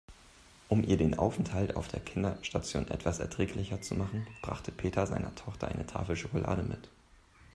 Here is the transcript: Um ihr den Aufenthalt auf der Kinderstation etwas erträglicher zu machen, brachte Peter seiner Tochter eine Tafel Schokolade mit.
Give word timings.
Um 0.67 0.83
ihr 0.83 0.97
den 0.97 1.19
Aufenthalt 1.19 1.75
auf 1.75 1.87
der 1.87 1.99
Kinderstation 1.99 2.87
etwas 2.87 3.19
erträglicher 3.19 3.83
zu 3.83 3.93
machen, 3.93 4.25
brachte 4.41 4.71
Peter 4.71 5.05
seiner 5.05 5.35
Tochter 5.35 5.67
eine 5.67 5.85
Tafel 5.85 6.15
Schokolade 6.15 6.63
mit. 6.63 6.89